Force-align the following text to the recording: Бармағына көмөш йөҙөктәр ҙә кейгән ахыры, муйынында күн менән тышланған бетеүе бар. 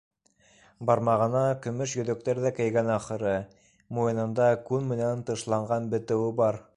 Бармағына 0.89 1.43
көмөш 1.65 1.93
йөҙөктәр 1.99 2.41
ҙә 2.47 2.53
кейгән 2.61 2.89
ахыры, 2.95 3.35
муйынында 3.99 4.49
күн 4.71 4.93
менән 4.93 5.25
тышланған 5.29 5.91
бетеүе 5.97 6.37
бар. 6.45 6.63